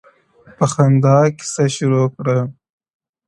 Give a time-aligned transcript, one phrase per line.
[0.57, 2.49] •په خــــنــدا كيــسـه شـــــروع كړه ـ